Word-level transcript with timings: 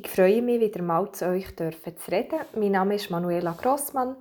Ich 0.00 0.08
freue 0.08 0.42
mich, 0.42 0.60
wieder 0.60 0.80
mal 0.80 1.10
zu 1.10 1.26
euch 1.26 1.56
zu 1.56 1.72
reden. 2.12 2.38
Mein 2.54 2.70
Name 2.70 2.94
ist 2.94 3.10
Manuela 3.10 3.50
Grossmann. 3.50 4.14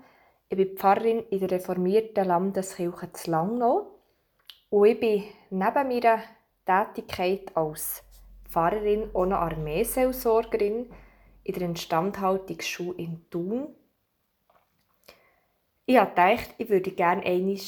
Ich 0.49 0.57
bin 0.57 0.75
Pfarrerin 0.75 1.19
in 1.29 1.39
der 1.39 1.51
reformierten 1.51 2.25
Landeskirche 2.25 3.13
zu 3.13 3.29
Langnau. 3.29 3.99
Und 4.71 4.87
ich 4.87 4.99
bin 4.99 5.23
neben 5.51 5.87
meiner 5.87 6.23
Tätigkeit 6.65 7.55
als 7.55 8.03
Pfarrerin 8.49 9.11
auch 9.13 9.27
noch 9.27 9.37
Armeeseelsorgerin 9.37 10.89
in 11.43 11.53
der 11.53 11.69
Instandhaltungsschule 11.69 12.97
in 12.97 13.29
Thun. 13.29 13.75
Ich 15.85 15.97
habe 15.99 16.09
gedacht, 16.09 16.55
ich 16.57 16.69
würde 16.69 16.89
gerne 16.89 17.23
einmal 17.23 17.59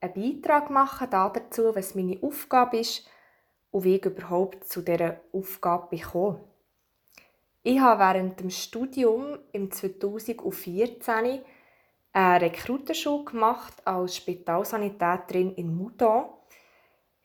einen 0.00 0.12
Beitrag 0.12 0.70
machen 0.70 1.06
dazu, 1.08 1.72
was 1.72 1.94
meine 1.94 2.18
Aufgabe 2.20 2.78
ist 2.78 3.08
und 3.70 3.84
wie 3.84 3.94
ich 3.94 4.04
überhaupt 4.04 4.64
zu 4.64 4.82
dieser 4.82 5.20
Aufgabe 5.32 5.96
gekommen 5.96 6.40
ich 7.66 7.80
habe 7.80 8.00
während 8.00 8.38
dem 8.40 8.50
Studium 8.50 9.38
im 9.52 9.70
2014 9.70 11.40
eine 12.12 12.40
Rekrutenschule 12.40 13.24
gemacht 13.24 13.74
als 13.86 14.16
Spitalsanitäterin 14.16 15.54
in 15.54 15.74
Moudon. 15.74 16.26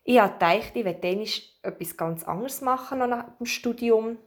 Ich 0.01 0.15
gedacht, 0.15 0.71
ich 0.73 0.85
werde 0.85 1.25
etwas 1.61 1.97
ganz 1.97 2.23
anderes 2.23 2.61
machen 2.61 2.99
nach 2.99 3.37
dem 3.37 3.45
Studium. 3.45 4.17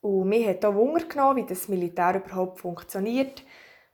Und 0.00 0.28
mir 0.30 0.48
hat 0.48 0.64
auch 0.64 0.74
Wunder 0.74 1.04
genommen, 1.04 1.36
wie 1.36 1.46
das 1.46 1.68
Militär 1.68 2.16
überhaupt 2.16 2.60
funktioniert, 2.60 3.44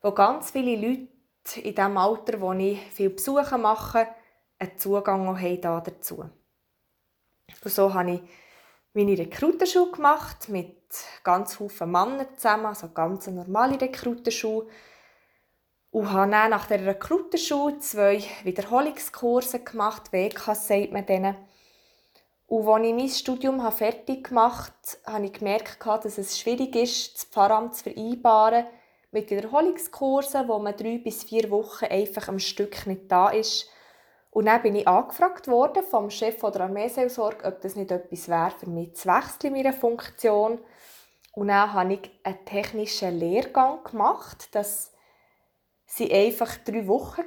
wo 0.03 0.13
ganz 0.13 0.53
viele 0.53 0.77
Leute 0.77 1.61
in 1.63 1.75
dem 1.75 1.97
Alter, 1.97 2.41
wo 2.41 2.53
ich 2.53 2.79
viel 2.93 3.11
Besuche 3.11 3.59
mache, 3.59 4.07
einen 4.61 4.79
Zugang 4.79 5.27
haben 5.37 5.61
dazu. 5.61 6.21
Und 6.21 7.73
so 7.73 7.93
habe 7.93 8.13
ich 8.13 8.21
meine 8.97 9.19
Rekrutenschule 9.19 9.93
gemacht 9.93 10.49
mit 10.49 10.75
ganz 11.23 11.57
vielen 11.57 11.91
Männern 11.91 12.27
zusammen, 12.37 12.67
also 12.67 12.89
ganz 12.89 13.27
normale 13.27 13.81
Rekrutenschule. 13.81 14.67
Und 15.91 16.13
habe 16.13 16.31
dann 16.31 16.51
nach 16.51 16.67
der 16.67 16.85
Rekrutenschule 16.85 17.79
zwei 17.79 18.23
Wiederholungskurse 18.43 19.61
gemacht, 19.61 20.13
WKs 20.13 20.69
sagt 20.69 20.93
man 20.93 21.07
denen. 21.07 21.37
Und 22.47 22.69
als 22.69 22.87
ich 22.87 22.95
mein 22.95 23.09
Studium 23.09 23.73
fertig 23.73 24.29
gemacht 24.29 24.73
habe, 25.05 25.17
habe 25.17 25.27
ich 25.27 25.33
gemerkt, 25.33 25.85
dass 25.85 26.19
es 26.19 26.39
schwierig 26.39 26.75
ist, 26.77 27.15
das 27.17 27.25
Pfarramt 27.25 27.75
zu 27.75 27.85
vereinbaren 27.85 28.67
mit 29.11 29.31
Wiederholungskursen, 29.31 30.49
wo 30.49 30.59
man 30.59 30.77
drei 30.77 30.99
bis 30.99 31.25
vier 31.25 31.51
Wochen 31.51 31.87
einfach 31.87 32.29
am 32.29 32.39
Stück 32.39 32.87
nicht 32.87 33.11
da 33.11 33.29
ist 33.29 33.69
und 34.37 34.45
dann 34.45 34.61
bin 34.61 34.77
ich 34.77 34.87
angefragt 34.87 35.49
worden 35.49 35.83
vom 35.83 36.11
Chef 36.11 36.43
der 36.43 36.61
Armeeseelsorge, 36.61 37.47
ob 37.47 37.63
das 37.63 37.75
nicht 37.75 37.91
etwas 37.91 38.29
wäre 38.29 38.51
für 38.51 38.69
mich 38.69 38.95
zu 38.95 39.09
wechseln 39.09 39.55
in 39.55 39.63
meiner 39.63 39.73
Funktion. 39.73 40.59
Und 41.33 41.49
dann 41.49 41.73
habe 41.73 41.95
ich 41.95 42.11
einen 42.23 42.45
technischen 42.45 43.19
Lehrgang 43.19 43.83
gemacht. 43.83 44.55
Das 44.55 44.93
waren 45.99 46.13
einfach 46.13 46.55
drei 46.67 46.87
Wochen, 46.87 47.23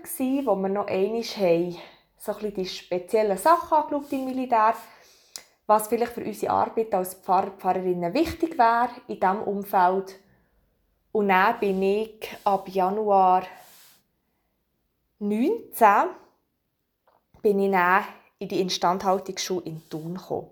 wo 0.45 0.55
wir 0.55 0.69
noch 0.69 0.85
einmal 0.85 1.23
haben, 1.23 1.77
so 2.15 2.31
ein 2.31 2.53
die 2.53 2.67
speziellen 2.67 3.39
Sachen 3.39 4.05
im 4.11 4.25
Militär, 4.25 4.75
was 5.65 5.87
vielleicht 5.87 6.11
für 6.11 6.23
unsere 6.23 6.53
Arbeit 6.53 6.93
als 6.93 7.15
Pfarrer, 7.15 7.53
Pfarrerinnen 7.57 8.13
wichtig 8.13 8.55
wäre 8.55 8.91
in 9.07 9.19
diesem 9.19 9.41
Umfeld. 9.41 10.19
Und 11.11 11.29
dann 11.29 11.59
bin 11.59 11.81
ich 11.81 12.37
ab 12.43 12.69
Januar 12.69 13.47
19 15.17 16.09
bin 17.41 17.59
ich 17.59 17.71
dann 17.71 18.05
in 18.39 18.47
die 18.47 18.61
Instandhaltungsschule 18.61 19.65
in 19.65 19.89
Thun 19.89 20.15
gekommen. 20.15 20.51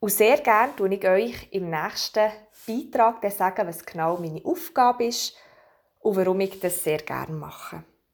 Und 0.00 0.10
sehr 0.10 0.38
gerne 0.38 0.76
tue 0.76 0.94
ich 0.94 1.08
euch 1.08 1.48
im 1.50 1.70
nächsten 1.70 2.30
Beitrag 2.66 3.30
sagen, 3.32 3.66
was 3.66 3.84
genau 3.84 4.16
meine 4.16 4.44
Aufgabe 4.44 5.06
ist 5.06 5.34
und 6.00 6.16
warum 6.16 6.40
ich 6.40 6.60
das 6.60 6.84
sehr 6.84 6.98
gerne 6.98 7.34
mache. 7.34 7.82